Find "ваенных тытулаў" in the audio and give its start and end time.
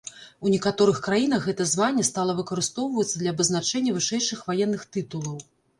4.51-5.37